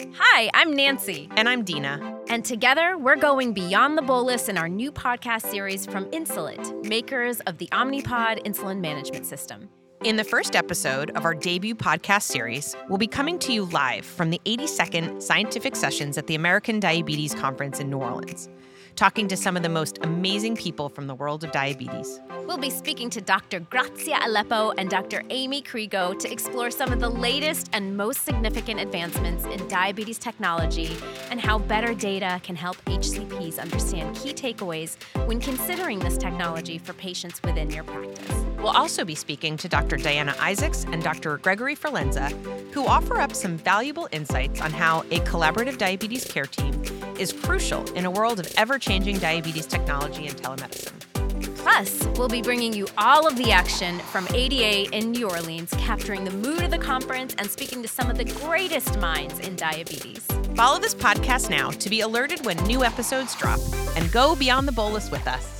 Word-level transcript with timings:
Hi, 0.00 0.48
I'm 0.54 0.74
Nancy. 0.74 1.28
And 1.36 1.46
I'm 1.46 1.62
Dina. 1.62 2.18
And 2.28 2.42
together, 2.42 2.96
we're 2.96 3.16
going 3.16 3.52
beyond 3.52 3.98
the 3.98 4.02
bolus 4.02 4.48
in 4.48 4.56
our 4.56 4.68
new 4.68 4.90
podcast 4.90 5.50
series 5.50 5.84
from 5.84 6.06
Insulet, 6.06 6.86
makers 6.86 7.40
of 7.40 7.58
the 7.58 7.66
Omnipod 7.68 8.42
insulin 8.44 8.80
management 8.80 9.26
system. 9.26 9.68
In 10.02 10.16
the 10.16 10.24
first 10.24 10.56
episode 10.56 11.10
of 11.10 11.26
our 11.26 11.34
debut 11.34 11.74
podcast 11.74 12.22
series, 12.22 12.74
we'll 12.88 12.96
be 12.96 13.06
coming 13.06 13.38
to 13.40 13.52
you 13.52 13.66
live 13.66 14.06
from 14.06 14.30
the 14.30 14.40
82nd 14.46 15.20
Scientific 15.20 15.76
Sessions 15.76 16.16
at 16.16 16.26
the 16.26 16.34
American 16.34 16.80
Diabetes 16.80 17.34
Conference 17.34 17.78
in 17.78 17.90
New 17.90 17.98
Orleans 17.98 18.48
talking 19.00 19.26
to 19.26 19.34
some 19.34 19.56
of 19.56 19.62
the 19.62 19.68
most 19.70 19.98
amazing 20.02 20.54
people 20.54 20.90
from 20.90 21.06
the 21.06 21.14
world 21.14 21.42
of 21.42 21.50
diabetes. 21.52 22.20
We'll 22.46 22.58
be 22.58 22.68
speaking 22.68 23.08
to 23.08 23.22
Dr. 23.22 23.60
Grazia 23.60 24.18
Aleppo 24.26 24.72
and 24.76 24.90
Dr. 24.90 25.22
Amy 25.30 25.62
Criego 25.62 26.12
to 26.18 26.30
explore 26.30 26.70
some 26.70 26.92
of 26.92 27.00
the 27.00 27.08
latest 27.08 27.70
and 27.72 27.96
most 27.96 28.26
significant 28.26 28.78
advancements 28.78 29.46
in 29.46 29.66
diabetes 29.68 30.18
technology 30.18 30.94
and 31.30 31.40
how 31.40 31.60
better 31.60 31.94
data 31.94 32.42
can 32.42 32.54
help 32.54 32.76
HCPs 32.84 33.58
understand 33.58 34.14
key 34.16 34.34
takeaways 34.34 35.02
when 35.26 35.40
considering 35.40 35.98
this 35.98 36.18
technology 36.18 36.76
for 36.76 36.92
patients 36.92 37.40
within 37.42 37.70
your 37.70 37.84
practice. 37.84 38.44
We'll 38.58 38.76
also 38.76 39.06
be 39.06 39.14
speaking 39.14 39.56
to 39.56 39.68
Dr. 39.70 39.96
Diana 39.96 40.34
Isaacs 40.38 40.84
and 40.92 41.02
Dr. 41.02 41.38
Gregory 41.38 41.74
Forlenza, 41.74 42.28
who 42.74 42.84
offer 42.86 43.18
up 43.18 43.34
some 43.34 43.56
valuable 43.56 44.10
insights 44.12 44.60
on 44.60 44.72
how 44.72 45.00
a 45.10 45.20
collaborative 45.20 45.78
diabetes 45.78 46.26
care 46.26 46.44
team 46.44 46.82
is 47.20 47.32
crucial 47.32 47.84
in 47.92 48.06
a 48.06 48.10
world 48.10 48.40
of 48.40 48.52
ever 48.56 48.78
changing 48.78 49.18
diabetes 49.18 49.66
technology 49.66 50.26
and 50.26 50.36
telemedicine. 50.36 50.98
Plus, 51.56 52.06
we'll 52.16 52.28
be 52.28 52.40
bringing 52.40 52.72
you 52.72 52.88
all 52.96 53.28
of 53.28 53.36
the 53.36 53.52
action 53.52 53.98
from 53.98 54.26
ADA 54.32 54.90
in 54.96 55.10
New 55.10 55.28
Orleans, 55.28 55.70
capturing 55.76 56.24
the 56.24 56.30
mood 56.30 56.62
of 56.62 56.70
the 56.70 56.78
conference 56.78 57.34
and 57.36 57.50
speaking 57.50 57.82
to 57.82 57.88
some 57.88 58.10
of 58.10 58.16
the 58.16 58.24
greatest 58.24 58.98
minds 58.98 59.38
in 59.40 59.56
diabetes. 59.56 60.26
Follow 60.54 60.80
this 60.80 60.94
podcast 60.94 61.50
now 61.50 61.70
to 61.70 61.90
be 61.90 62.00
alerted 62.00 62.44
when 62.46 62.56
new 62.64 62.82
episodes 62.82 63.36
drop 63.36 63.60
and 63.94 64.10
go 64.10 64.34
beyond 64.34 64.66
the 64.66 64.72
bolus 64.72 65.10
with 65.10 65.26
us. 65.28 65.59